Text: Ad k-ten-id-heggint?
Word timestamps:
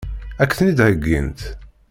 Ad 0.41 0.47
k-ten-id-heggint? 0.49 1.41